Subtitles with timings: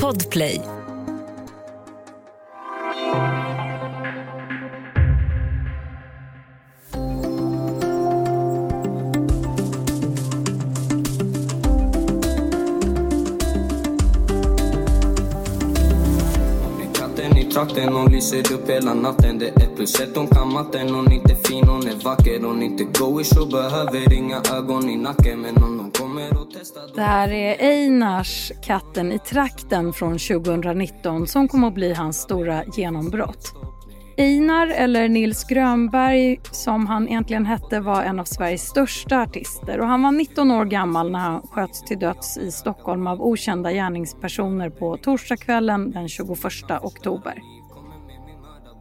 [0.00, 0.60] Podplay.
[17.52, 19.38] Trakten Hon lyser upp hela natten.
[19.38, 20.94] Det är plus ett, hon kan matten.
[20.94, 22.40] Hon är inte fin, hon är vacker.
[22.42, 25.40] Hon är inte goish och behöver inga ögon i nacken.
[25.40, 25.71] Men hon
[26.94, 32.64] det här är Einars Katten i trakten från 2019 som kommer att bli hans stora
[32.64, 33.54] genombrott.
[34.16, 39.80] Einar, eller Nils Grönberg som han egentligen hette, var en av Sveriges största artister.
[39.80, 43.72] Och han var 19 år gammal när han sköts till döds i Stockholm av okända
[43.72, 46.28] gärningspersoner på torsdagskvällen den 21
[46.82, 47.34] oktober.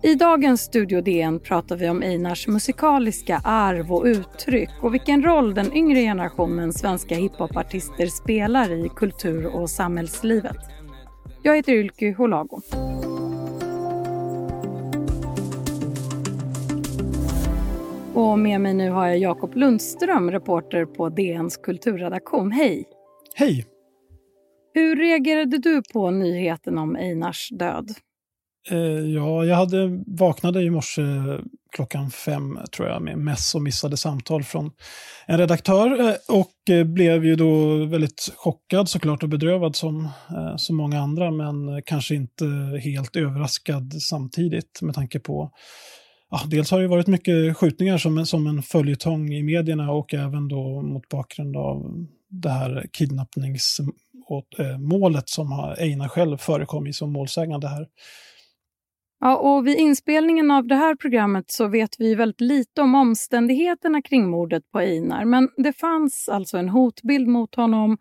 [0.03, 5.53] I dagens Studio DN pratar vi om Einars musikaliska arv och uttryck och vilken roll
[5.53, 10.57] den yngre generationens svenska hiphopartister spelar i kultur och samhällslivet.
[11.43, 12.61] Jag heter Ylke Holago.
[18.13, 22.51] Och med mig nu har jag Jakob Lundström, reporter på DNs kulturredaktion.
[22.51, 22.85] Hej!
[23.35, 23.65] Hej!
[24.73, 27.91] Hur reagerade du på nyheten om Einars död?
[28.69, 31.01] Eh, ja, jag hade, vaknade i morse
[31.75, 34.71] klockan fem, tror jag, med mess och missade samtal från
[35.25, 40.09] en redaktör eh, och eh, blev ju då väldigt chockad såklart och bedrövad som
[40.57, 42.45] så många andra, men kanske inte
[42.83, 45.51] helt överraskad samtidigt med tanke på
[46.29, 50.13] ja, dels har det varit mycket skjutningar som, en, som en följetong i medierna och
[50.13, 57.67] även då mot bakgrund av det här kidnappningsmålet som Einar själv förekom i som målsägande
[57.67, 57.87] här.
[59.23, 64.01] Ja, och vid inspelningen av det här programmet så vet vi väldigt lite om omständigheterna
[64.01, 65.25] kring mordet på Einar.
[65.25, 67.97] Men det fanns alltså en hotbild mot honom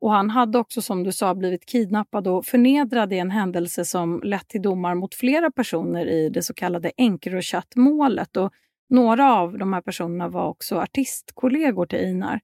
[0.00, 4.20] och han hade också som du sa blivit kidnappad och förnedrad i en händelse som
[4.24, 8.36] lett till domar mot flera personer i det så kallade Encrochat-målet.
[8.36, 8.52] Och
[8.88, 12.40] några av de här personerna var också artistkollegor till Einar.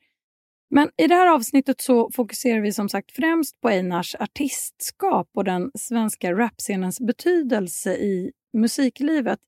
[0.71, 5.44] Men i det här avsnittet så fokuserar vi som sagt främst på Einars artistskap och
[5.44, 9.38] den svenska rapscenens betydelse i musiklivet.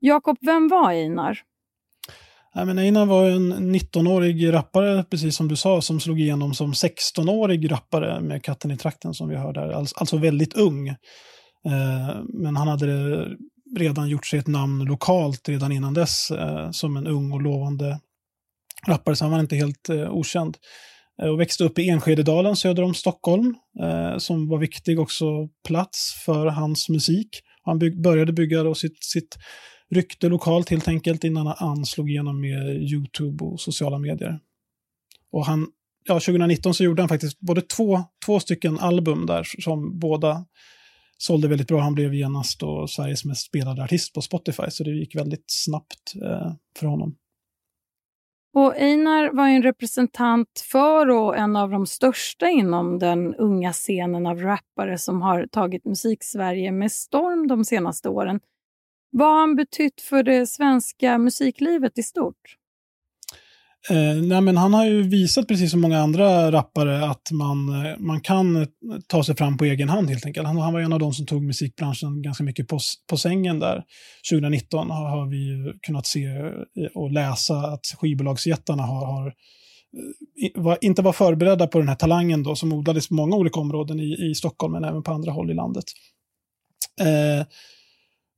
[0.00, 1.38] Jakob, vem var Einar?
[2.54, 6.72] Nej, men Einar var en 19-årig rappare, precis som du sa, som slog igenom som
[6.72, 9.70] 16-årig rappare med Katten i trakten som vi hörde här.
[9.72, 10.88] Alltså, väldigt ung.
[10.88, 12.86] Eh, men han hade
[13.76, 18.00] redan gjort sig ett namn lokalt redan innan dess eh, som en ung och lovande
[18.86, 20.56] rappare, så han var inte helt eh, okänd.
[21.22, 25.24] Eh, och växte upp i Enskededalen söder om Stockholm, eh, som var viktig också
[25.68, 27.28] plats för hans musik.
[27.62, 29.36] Han byg började bygga då sitt, sitt
[29.90, 34.38] rykte lokalt helt enkelt innan han slog igenom med YouTube och sociala medier.
[35.32, 35.66] Och han,
[36.04, 40.44] ja, 2019 så gjorde han faktiskt både två, två stycken album där som båda
[41.18, 41.80] sålde väldigt bra.
[41.80, 46.14] Han blev genast då Sveriges mest spelade artist på Spotify, så det gick väldigt snabbt
[46.22, 47.16] eh, för honom.
[48.54, 54.26] Och Einar var en representant för och en av de största inom den unga scenen
[54.26, 58.40] av rappare som har tagit musik-Sverige med storm de senaste åren.
[59.10, 62.56] Vad har han betytt för det svenska musiklivet i stort?
[63.90, 67.98] Eh, nej, men han har ju visat, precis som många andra rappare, att man, eh,
[67.98, 68.68] man kan eh,
[69.06, 70.46] ta sig fram på egen hand helt enkelt.
[70.46, 72.78] Han, han var en av de som tog musikbranschen ganska mycket på,
[73.10, 73.82] på sängen där.
[74.30, 79.34] 2019 har, har vi kunnat se eh, och läsa att skivbolagsjättarna har, har
[80.54, 84.00] var, inte var förberedda på den här talangen då, som odlades på många olika områden
[84.00, 85.84] i, i Stockholm, men även på andra håll i landet.
[87.00, 87.46] Eh,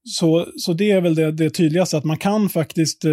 [0.09, 3.11] så, så det är väl det, det tydligaste, att man kan faktiskt eh,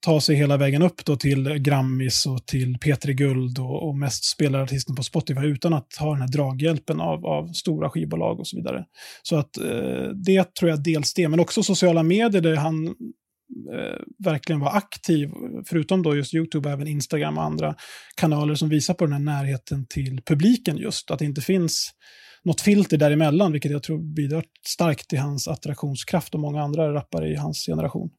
[0.00, 4.24] ta sig hela vägen upp då till Grammis och till P3 Guld och, och mest
[4.24, 8.56] spelarartisten på Spotify utan att ha den här draghjälpen av, av stora skivbolag och så
[8.56, 8.84] vidare.
[9.22, 12.94] Så att eh, det tror jag dels det, men också sociala medier där han
[13.72, 15.30] eh, verkligen var aktiv,
[15.66, 17.74] förutom då just YouTube, även Instagram och andra
[18.16, 21.90] kanaler som visar på den här närheten till publiken just, att det inte finns
[22.44, 27.28] något filter däremellan, vilket jag tror bidrar starkt till hans attraktionskraft och många andra rappare
[27.28, 28.10] i hans generation.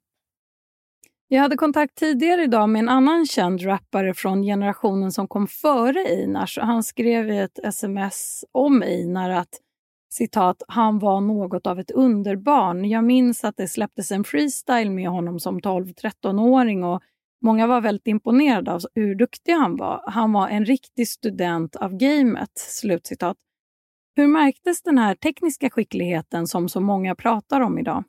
[1.27, 5.99] Jag hade kontakt tidigare idag med en annan känd rappare från generationen som kom före
[5.99, 6.57] Einars.
[6.61, 9.49] Han skrev i ett sms om Einar att
[10.15, 12.89] citat, han var något av ett underbarn.
[12.89, 17.01] Jag minns att det släpptes en freestyle med honom som 12-13-åring och
[17.41, 20.03] många var väldigt imponerade av hur duktig han var.
[20.07, 22.51] Han var en riktig student av gamet.
[22.55, 23.37] Slutcitat.
[24.15, 28.03] Hur märktes den här tekniska skickligheten som så många pratar om idag?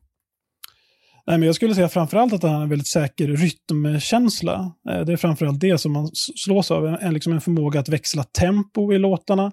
[1.28, 4.72] Nej, men jag skulle säga framförallt att han har en väldigt säker rytmkänsla.
[4.90, 8.24] Eh, det är framförallt det som man slås av, en, liksom en förmåga att växla
[8.24, 9.52] tempo i låtarna,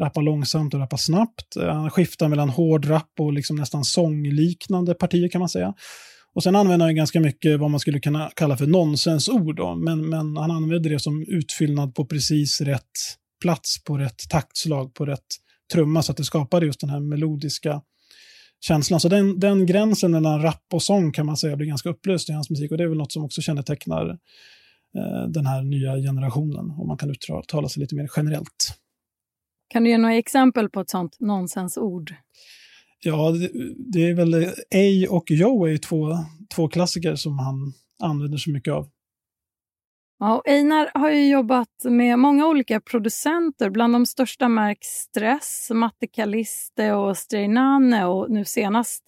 [0.00, 1.56] rappa långsamt och rappa snabbt.
[1.56, 5.74] Eh, han skiftar mellan hård rap och liksom nästan sångliknande partier kan man säga.
[6.34, 10.08] Och sen använder han ganska mycket vad man skulle kunna kalla för nonsensord, då, men,
[10.08, 12.90] men han använder det som utfyllnad på precis rätt
[13.42, 15.26] plats, på rätt taktslag, på rätt
[15.72, 17.80] trumma, så att det skapar just den här melodiska
[18.66, 19.00] känslan.
[19.00, 22.32] Så den, den gränsen mellan rap och sång kan man säga blir ganska upplöst i
[22.32, 24.10] hans musik och det är väl något som också kännetecknar
[24.96, 28.78] eh, den här nya generationen, om man kan uttala sig lite mer generellt.
[29.68, 32.14] Kan du ge några exempel på ett sånt nonsensord?
[33.00, 33.50] Ja, det,
[33.92, 34.34] det är väl
[34.74, 36.18] A och Joe är två,
[36.54, 37.72] två klassiker som han
[38.02, 38.90] använder så mycket av.
[40.26, 43.70] Ja, Einar har ju jobbat med många olika producenter.
[43.70, 49.04] Bland de största märks Stress, Matte Kaliste och Streinane och nu senast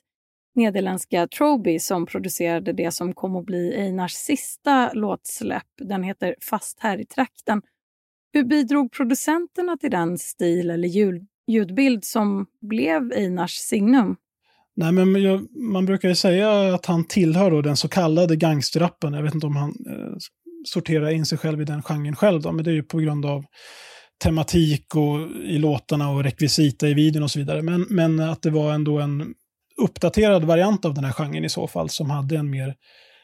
[0.54, 5.66] nederländska Troby som producerade det som kom att bli Einars sista låtsläpp.
[5.78, 7.62] Den heter Fast här i trakten.
[8.32, 14.16] Hur bidrog producenterna till den stil eller ljud, ljudbild som blev Einars signum?
[14.74, 19.12] Nej, men jag, man brukar ju säga att han tillhör då den så kallade gangsterrappen.
[19.12, 20.16] Jag vet inte om han eh,
[20.66, 22.42] sortera in sig själv i den genren själv.
[22.42, 23.44] Då, men det är ju på grund av
[24.24, 27.62] tematik och i låtarna och rekvisita i videon och så vidare.
[27.62, 29.34] Men, men att det var ändå en
[29.82, 32.74] uppdaterad variant av den här genren i så fall som hade en mer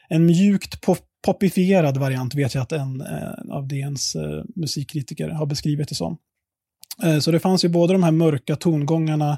[0.09, 5.45] en mjukt pop popifierad variant vet jag att en eh, av DNs eh, musikkritiker har
[5.45, 6.17] beskrivit det som.
[7.03, 9.37] Eh, så det fanns ju både de här mörka tongångarna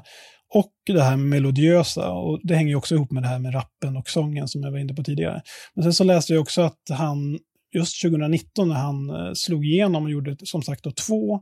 [0.54, 2.10] och det här melodiösa.
[2.10, 4.70] Och det hänger ju också ihop med det här med rappen och sången som jag
[4.70, 5.42] var inne på tidigare.
[5.74, 7.38] Men sen så läste jag också att han
[7.78, 11.40] just 2019 när han eh, slog igenom och gjorde som sagt då, två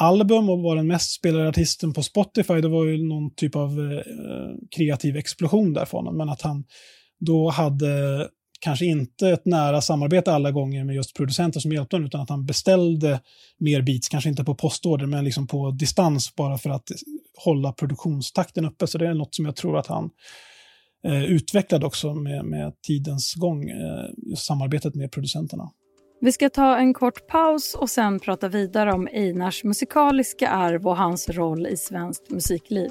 [0.00, 2.60] album och var den mest spelade artisten på Spotify.
[2.60, 4.00] Det var ju någon typ av eh,
[4.76, 6.16] kreativ explosion där för honom.
[6.16, 6.64] Men att han
[7.20, 8.28] då hade
[8.60, 12.30] kanske inte ett nära samarbete alla gånger med just producenter som hjälpte honom, utan att
[12.30, 13.20] han beställde
[13.58, 16.88] mer beats, kanske inte på postorder, men liksom på distans bara för att
[17.44, 18.86] hålla produktionstakten uppe.
[18.86, 20.10] Så det är något som jag tror att han
[21.04, 25.70] eh, utvecklad också med, med tidens gång, eh, samarbetet med producenterna.
[26.20, 30.96] Vi ska ta en kort paus och sen prata vidare om Einars musikaliska arv och
[30.96, 32.90] hans roll i svenskt musikliv.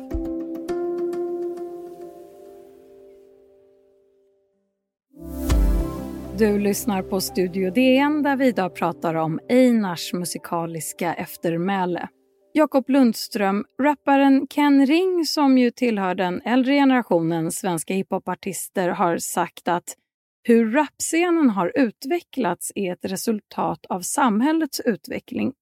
[6.37, 12.07] Du lyssnar på Studio DN där vi idag pratar om Einars musikaliska eftermäle.
[12.55, 19.67] Jakob Lundström, rapparen Ken Ring som ju tillhör den äldre generationen svenska hiphopartister har sagt
[19.67, 19.95] att
[20.43, 25.53] hur rapscenen har utvecklats är ett resultat av samhällets utveckling.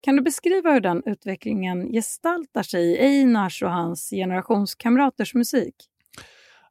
[0.00, 5.74] Kan du beskriva hur den utvecklingen gestaltar sig i Einars och hans generationskamraters musik?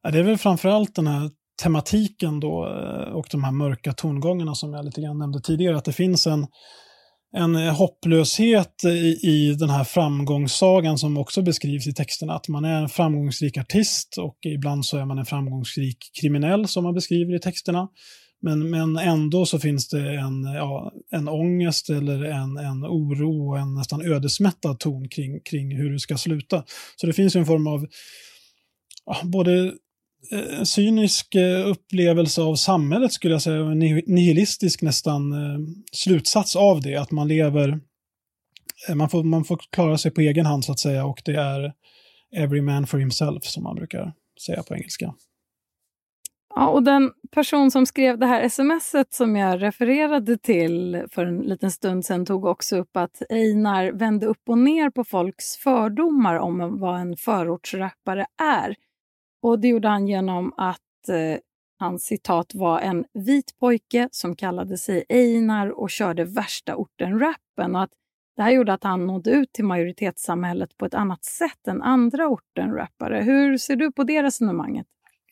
[0.02, 1.30] Ja, det är väl framförallt den här
[1.62, 5.76] tematiken då eh, och de här mörka tongångarna som jag lite grann nämnde tidigare.
[5.76, 6.46] Att det finns en
[7.32, 12.34] en eh, hopplöshet i, i den här framgångssagan som också beskrivs i texterna.
[12.34, 16.84] Att man är en framgångsrik artist och ibland så är man en framgångsrik kriminell som
[16.84, 17.88] man beskriver i texterna.
[18.42, 23.58] Men, men ändå så finns det en, ja, en ångest eller en, en oro och
[23.58, 26.64] en nästan ödesmättad ton kring, kring hur det ska sluta.
[26.96, 27.86] Så det finns en form av
[29.22, 29.72] både
[30.32, 35.58] eh, cynisk eh, upplevelse av samhället skulle jag säga, en nihilistisk nästan eh,
[35.92, 37.80] slutsats av det, att man lever,
[38.88, 41.34] eh, man får, man får klara sig på egen hand så att säga och det
[41.34, 41.72] är
[42.36, 44.12] every man for himself som man brukar
[44.46, 45.14] säga på engelska.
[46.54, 51.38] Ja, och den person som skrev det här smset som jag refererade till för en
[51.38, 56.34] liten stund sedan tog också upp att Einar vände upp och ner på folks fördomar
[56.34, 58.76] om vad en förortsrappare är.
[59.42, 61.38] Och det gjorde han genom att eh,
[61.78, 67.76] han citat var en vit pojke som kallade sig Einar och körde värsta orten-rappen.
[67.76, 67.90] Och att
[68.36, 72.28] det här gjorde att han nådde ut till majoritetssamhället på ett annat sätt än andra
[72.28, 73.22] orten-rappare.
[73.22, 74.86] Hur ser du på det resonemanget?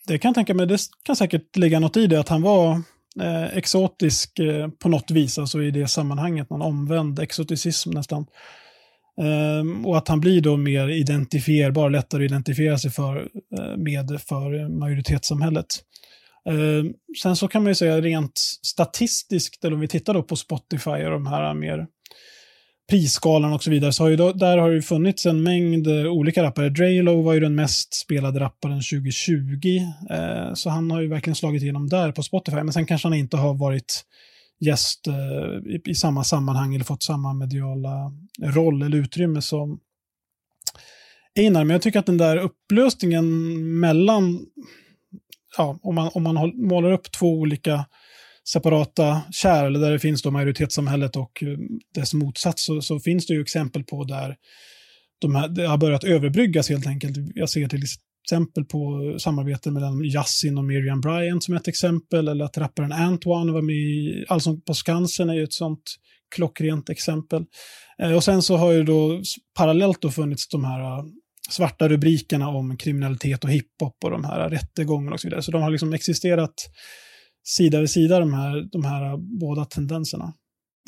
[0.07, 2.73] Det kan jag tänka mig, det kan säkert ligga något i det, att han var
[3.21, 8.27] eh, exotisk eh, på något vis, alltså i det sammanhanget, någon omvänd exoticism nästan.
[9.19, 14.21] Um, och att han blir då mer identifierbar, lättare att identifiera sig för, eh, med
[14.29, 15.67] för majoritetssamhället.
[16.49, 20.37] Ehm, sen så kan man ju säga rent statistiskt, eller om vi tittar då på
[20.37, 21.87] Spotify och de här mer
[22.91, 26.07] prisskalan och så vidare, så har ju då, där har det funnits en mängd eh,
[26.07, 26.69] olika rappare.
[26.69, 31.63] Draylo var ju den mest spelade rapparen 2020, eh, så han har ju verkligen slagit
[31.63, 32.57] igenom där på Spotify.
[32.57, 34.03] Men sen kanske han inte har varit
[34.61, 38.13] gäst eh, i, i, samma sammanhang eller fått samma mediala
[38.43, 39.81] roll eller utrymme som
[41.39, 41.65] Einar.
[41.65, 43.29] Men jag tycker att den där upplösningen
[43.81, 44.47] mellan
[45.57, 47.87] ja, om man, om man målar upp två olika
[48.49, 51.59] separata kärl, där det finns då majoritetssamhället och eh,
[51.95, 54.37] dess motsats, så, så finns det ju exempel på där
[55.19, 57.17] de här, det har börjat överbryggas helt enkelt.
[57.35, 57.83] Jag ser till
[58.25, 63.53] exempel på samarbete mellan Yasin och Miriam Bryant som ett exempel, eller att rapparen Antoine
[63.53, 65.83] var med i Allsång på Skansen är ju ett sånt
[66.35, 67.45] klockrent exempel.
[68.03, 69.23] Eh, och sen så har ju då
[69.57, 71.05] parallellt då funnits de här eh,
[71.51, 75.43] svarta rubrikerna om kriminalitet och hiphop och de här eh, rättegångarna och så vidare.
[75.43, 76.55] Så de har liksom existerat
[77.45, 80.33] sida vid sida, de här, de här båda tendenserna.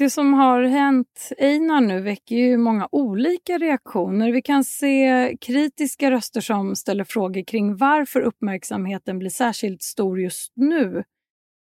[0.00, 4.32] Det som har hänt Einar nu väcker ju många olika reaktioner.
[4.32, 10.52] Vi kan se kritiska röster som ställer frågor kring varför uppmärksamheten blir särskilt stor just
[10.56, 11.04] nu.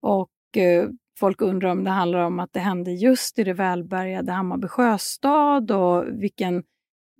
[0.02, 0.90] Och eh,
[1.20, 5.72] folk undrar om det handlar om att det hände just i det välbärgade Hammarby sjöstad
[5.72, 6.64] och vilken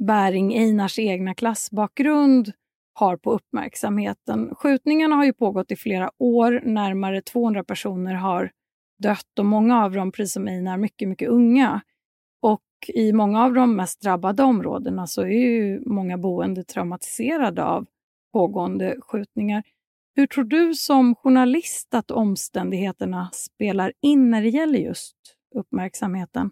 [0.08, 2.52] bäring Einars egna klassbakgrund
[2.94, 4.56] har på uppmärksamheten.
[4.56, 6.62] Skjutningarna har ju pågått i flera år.
[6.66, 8.52] Närmare 200 personer har
[8.98, 11.82] dött och många av dem, precis som Einar, mycket, mycket unga.
[12.42, 17.86] Och i många av de mest drabbade områdena så är ju många boende traumatiserade av
[18.34, 19.64] pågående skjutningar.
[20.16, 25.16] Hur tror du som journalist att omständigheterna spelar in när det gäller just
[25.56, 26.52] uppmärksamheten?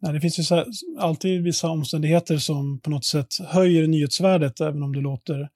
[0.00, 0.64] Nej, det finns ju
[0.98, 5.48] alltid vissa omständigheter som på något sätt höjer nyhetsvärdet, även om det låter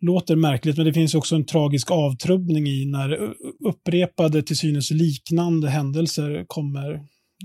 [0.00, 3.34] låter märkligt, men det finns också en tragisk avtrubbning i när
[3.68, 7.00] upprepade, till synes liknande händelser kommer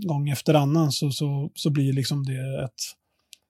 [0.07, 2.81] gång efter annan så, så, så blir liksom det ett,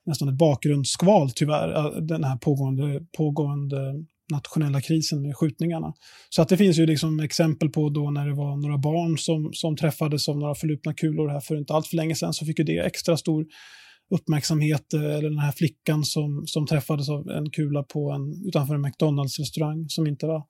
[0.05, 3.77] nästan ett bakgrundsskval tyvärr, äh, den här pågående, pågående
[4.31, 5.93] nationella krisen med skjutningarna.
[6.29, 9.53] Så att det finns ju liksom exempel på då när det var några barn som,
[9.53, 12.59] som träffades av några förlupna kulor här för inte allt för länge sedan så fick
[12.59, 13.45] ju det extra stor
[14.09, 18.75] uppmärksamhet, eh, eller den här flickan som, som träffades av en kula på en, utanför
[18.75, 20.43] en McDonalds-restaurang som inte var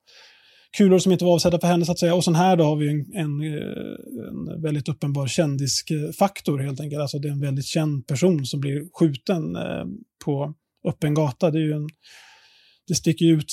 [0.76, 2.14] kulor som inte var avsedda för henne så att säga.
[2.14, 7.00] Och sen här då har vi en, en, eh, en väldigt uppenbar kändisfaktor helt enkelt.
[7.00, 9.84] Alltså det är en väldigt känd person som blir skjuten eh,
[10.24, 10.54] på
[10.88, 11.50] öppen gata.
[11.50, 11.88] Det, är ju en,
[12.88, 13.52] det sticker ut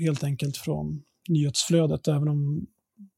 [0.00, 2.66] helt enkelt från nyhetsflödet, även om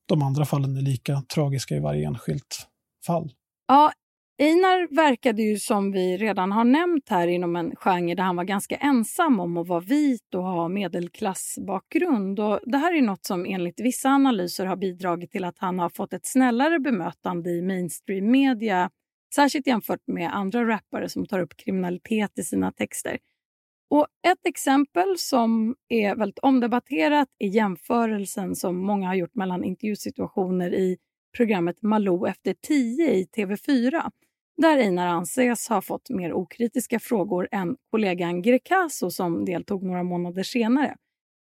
[0.08, 2.66] de andra fallen är lika tragiska i varje enskilt
[3.06, 3.32] fall.
[3.68, 3.92] Ja,
[4.38, 8.44] Einar verkade ju som vi redan har nämnt här inom en genre där han var
[8.44, 12.40] ganska ensam om att vara vit och ha medelklassbakgrund.
[12.40, 15.90] Och det här är något som enligt vissa analyser har bidragit till att han har
[15.90, 18.90] fått ett snällare bemötande i mainstream media,
[19.34, 23.18] särskilt jämfört med andra rappare som tar upp kriminalitet i sina texter.
[23.90, 30.74] Och Ett exempel som är väldigt omdebatterat är jämförelsen som många har gjort mellan intervjusituationer
[30.74, 30.96] i
[31.36, 34.10] programmet Malou efter tio i TV4
[34.56, 40.42] där Einar anses ha fått mer okritiska frågor än kollegan Greekazo som deltog några månader
[40.42, 40.96] senare.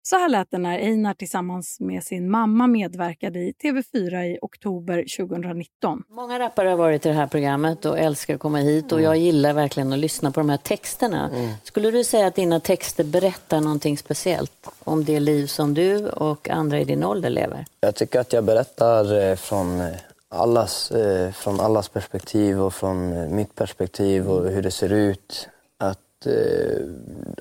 [0.02, 5.04] Så här lät det när Einar tillsammans med sin mamma medverkade i TV4 i oktober
[5.16, 6.02] 2019.
[6.08, 9.16] Många rappare har varit i det här programmet och älskar att komma hit och jag
[9.16, 11.30] gillar verkligen att lyssna på de här texterna.
[11.34, 11.50] Mm.
[11.64, 16.48] Skulle du säga att dina texter berättar någonting speciellt om det liv som du och
[16.48, 17.64] andra i din ålder lever?
[17.80, 19.86] Jag tycker att jag berättar eh, från eh,
[20.30, 25.48] allas, eh, från allas perspektiv och från eh, mitt perspektiv och hur det ser ut.
[25.78, 26.86] Att, eh,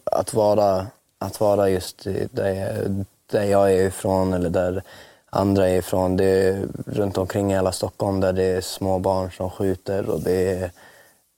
[0.05, 0.87] att, vara,
[1.19, 4.83] att vara just eh, där jag, där jag är ifrån eller där
[5.29, 6.17] andra är ifrån.
[6.17, 10.21] Det är runt omkring i hela Stockholm där det är små barn som skjuter och
[10.21, 10.71] det är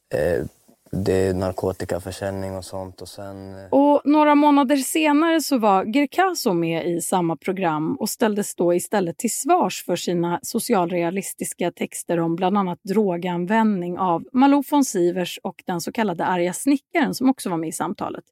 [0.10, 0.46] eh,
[0.92, 3.02] det är narkotikaförsäljning och sånt.
[3.02, 3.56] Och, sen...
[3.56, 8.74] Eh, och några månader senare så var Gerkaso med i samma program och ställdes då
[8.74, 15.40] istället till svars för sina socialrealistiska texter om bland annat droganvändning av Malou von Sivers
[15.44, 18.24] och den så kallade arga snickaren som också var med i samtalet.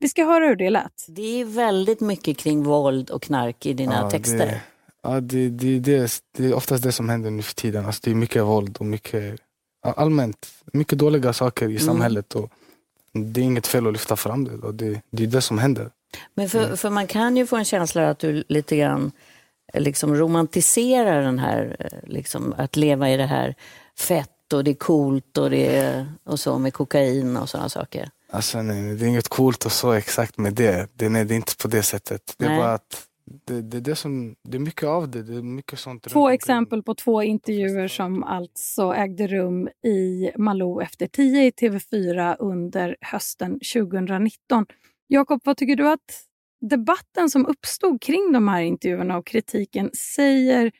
[0.00, 1.06] Vi ska höra hur det lät.
[1.08, 4.38] Det är väldigt mycket kring våld och knark i dina ja, texter.
[4.38, 4.60] Det,
[5.02, 7.86] ja, det, det, det, det är oftast det som händer nu för tiden.
[7.86, 9.40] Alltså, det är mycket våld och mycket
[9.82, 11.80] allmänt mycket dåliga saker i mm.
[11.80, 12.34] samhället.
[12.34, 12.50] Och
[13.12, 14.66] det är inget fel att lyfta fram det.
[14.66, 15.90] Och det, det är det som händer.
[16.34, 19.12] Men för, för man kan ju få en känsla att du lite grann
[19.72, 23.54] eh, liksom romantiserar den här, eh, liksom, att leva i det här
[23.98, 28.10] fett och det är coolt och, det är, och så med kokain och sådana saker.
[28.30, 30.88] Alltså nej, det är inget coolt och så exakt med det.
[30.94, 32.34] Det, nej, det är inte på det sättet.
[32.36, 32.58] Det är nej.
[32.58, 33.07] bara att
[33.46, 35.22] det, det, det, som, det är mycket av det.
[35.22, 40.82] det är mycket sånt två exempel på två intervjuer som alltså ägde rum i Malou
[40.82, 44.66] efter tio i TV4 under hösten 2019.
[45.08, 46.24] Jakob, vad tycker du att
[46.60, 50.72] debatten som uppstod kring de här intervjuerna och kritiken säger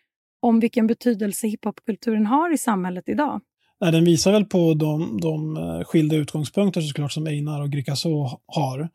[0.42, 3.40] om vilken betydelse hiphopkulturen har i samhället idag?
[3.80, 8.40] Nej, den visar väl på de, de eh, skilda utgångspunkter såklart som Einar och Grikaso
[8.46, 8.88] har.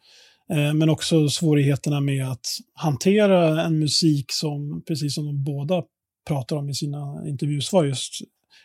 [0.52, 5.84] Eh, men också svårigheterna med att hantera en musik som, precis som de båda
[6.28, 8.14] pratar om i sina intervjusvar, just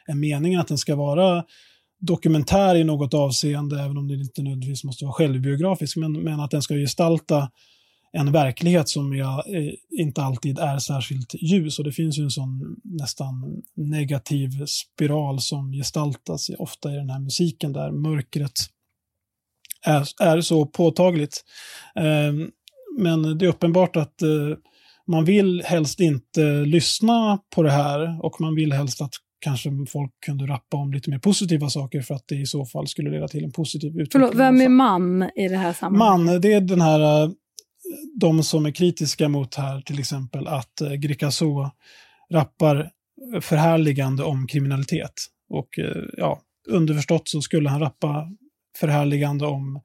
[0.07, 1.45] är meningen att den ska vara
[2.01, 6.51] dokumentär i något avseende, även om det inte nödvändigtvis måste vara självbiografisk, men, men att
[6.51, 7.51] den ska gestalta
[8.13, 11.79] en verklighet som jag, eh, inte alltid är särskilt ljus.
[11.79, 17.21] Och det finns ju en sån nästan negativ spiral som gestaltas ofta i den här
[17.21, 18.53] musiken där mörkret
[19.87, 21.45] är, är så påtagligt.
[21.97, 22.33] Eh,
[22.99, 24.29] men det är uppenbart att eh,
[25.07, 30.13] man vill helst inte lyssna på det här och man vill helst att kanske folk
[30.27, 33.29] kunde rappa om lite mer positiva saker för att det i så fall skulle leda
[33.29, 34.11] till en positiv utveckling.
[34.13, 36.27] Förlåt, vem är man i det här sammanhanget?
[36.27, 37.31] Man, det är den här, eh,
[38.21, 41.71] de som är kritiska mot här till exempel att eh, Grikazo
[42.31, 42.91] rappar
[43.41, 45.13] förhärligande om kriminalitet.
[45.51, 45.69] Och
[46.17, 48.29] ja, underförstått så skulle han rappa
[48.81, 49.81] förhärligande om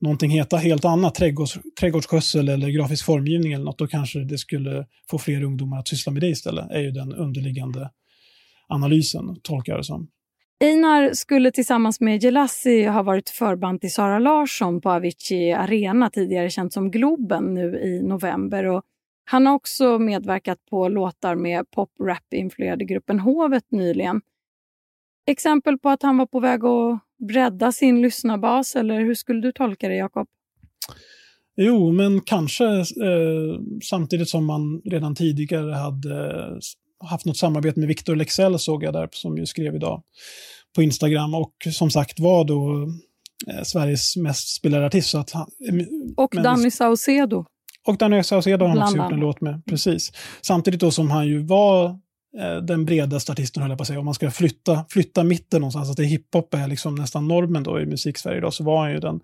[0.00, 4.86] någonting heta helt annat, trädgårds, trädgårdsskötsel eller grafisk formgivning eller något, då kanske det skulle
[5.10, 7.90] få fler ungdomar att syssla med det istället, är ju den underliggande
[8.68, 10.08] analysen, tolkar jag det som.
[10.64, 16.50] Einar skulle tillsammans med Jelassi ha varit förband till Sara Larsson på Avicii Arena, tidigare
[16.50, 18.64] känt som Globen, nu i november.
[18.64, 18.82] Och
[19.24, 24.20] han har också medverkat på låtar med pop-rap-influerade gruppen Hovet nyligen.
[25.26, 29.52] Exempel på att han var på väg att bredda sin lyssnarbas, eller hur skulle du
[29.52, 30.28] tolka det, Jakob?
[31.56, 36.48] Jo, men kanske eh, samtidigt som man redan tidigare hade
[37.04, 40.02] haft något samarbete med Victor Lexell såg jag där, som ju skrev idag
[40.74, 42.88] på Instagram och som sagt var då
[43.52, 45.10] eh, Sveriges mest spelade artist.
[45.10, 45.74] Så att han, eh,
[46.16, 47.44] och men, Danny Saucedo.
[47.86, 50.12] Och Danny Saucedo har han också gjort en låt med, precis.
[50.42, 51.98] Samtidigt då som han ju var
[52.38, 53.98] Eh, den bredaste artisten, höll jag på att säga.
[53.98, 57.62] Om man ska flytta, flytta mitten någonstans, alltså att det hiphop är liksom nästan normen
[57.62, 59.20] då i musiksverige idag, så var han ju den,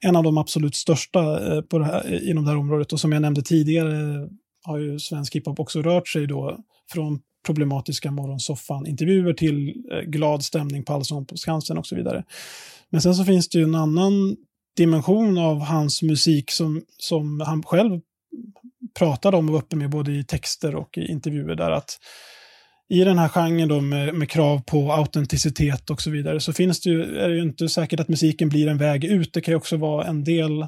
[0.00, 2.92] en av de absolut största eh, på det här, inom det här området.
[2.92, 4.28] Och som jag nämnde tidigare eh,
[4.64, 6.58] har ju svensk hiphop också rört sig då
[6.92, 9.74] från problematiska morgonsoffan-intervjuer till
[10.06, 12.24] glad stämning på Allsång på Skansen och så vidare.
[12.90, 14.36] Men sen så finns det ju en annan
[14.76, 18.00] dimension av hans musik som, som han själv
[18.98, 21.98] pratade om och var uppe med både i texter och i intervjuer där att
[22.92, 26.80] i den här genren då med, med, krav på autenticitet och så vidare så finns
[26.80, 29.32] det ju, är det ju inte säkert att musiken blir en väg ut.
[29.32, 30.66] Det kan ju också vara en del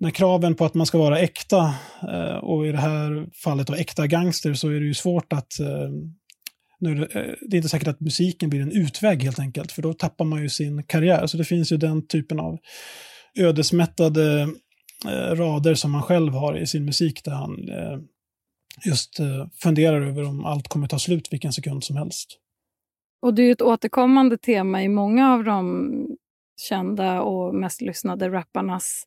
[0.00, 1.74] när kraven på att man ska vara äkta,
[2.12, 5.60] eh, och i det här fallet då äkta gangster, så är det ju svårt att
[5.60, 5.88] eh,
[6.80, 9.72] nu är det, eh, det, är inte säkert att musiken blir en utväg helt enkelt,
[9.72, 11.26] för då tappar man ju sin karriär.
[11.26, 12.58] Så det finns ju den typen av
[13.38, 14.48] ödesmättade
[15.32, 17.56] rader som man själv har i sin musik, där han
[18.84, 19.20] just
[19.62, 22.38] funderar över om allt kommer ta slut vilken sekund som helst.
[23.22, 25.90] Och det är ju ett återkommande tema i många av de
[26.68, 29.04] kända och mest lyssnade rapparnas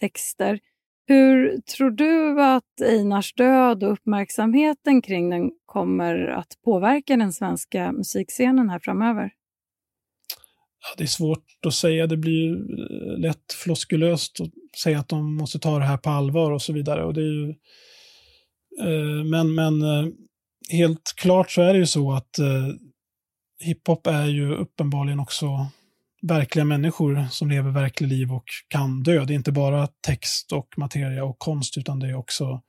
[0.00, 0.60] texter.
[1.06, 7.92] Hur tror du att Einars död och uppmärksamheten kring den kommer att påverka den svenska
[7.92, 9.32] musikscenen här framöver?
[10.82, 12.06] Ja, det är svårt att säga.
[12.06, 12.56] Det blir
[13.18, 17.04] lätt floskulöst att säga att de måste ta det här på allvar och så vidare.
[17.04, 17.54] Och det är ju, eh,
[18.80, 20.06] Eh, men men eh,
[20.70, 22.68] helt klart så är det ju så att eh,
[23.60, 25.66] hiphop är ju uppenbarligen också
[26.22, 29.24] verkliga människor som lever verkliga liv och kan dö.
[29.24, 32.62] Det är inte bara text och materia och konst, utan det är också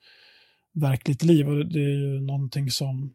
[0.74, 1.50] verkligt liv.
[1.50, 3.14] Och det är ju någonting som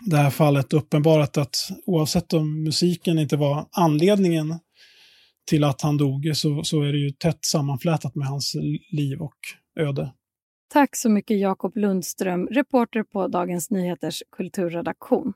[0.00, 4.58] det här fallet uppenbarat att oavsett om musiken inte var anledningen
[5.46, 8.54] till att han dog, så, så är det ju tätt sammanflätat med hans
[8.90, 9.36] liv och
[9.80, 10.12] öde.
[10.72, 15.32] Tack så mycket Jakob Lundström, reporter på Dagens Nyheters kulturredaktion.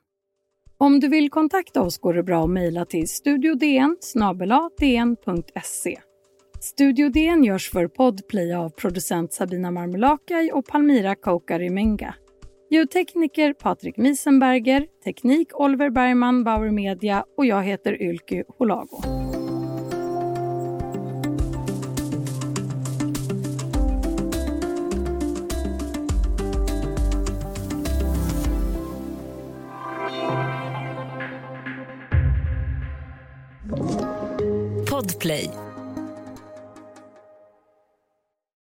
[0.78, 3.96] Om du vill kontakta oss går det bra att mejla till studiodn
[4.78, 5.98] dn.se.
[6.60, 12.14] Studio DN görs för Podplay av producent Sabina Marmelakai och Palmira Kaukari-Menga.
[12.70, 19.39] Ljudtekniker Patrik Miesenberger, teknik Oliver Bergman, Bauer Media och jag heter Ylky Holago.
[35.20, 35.69] Podplay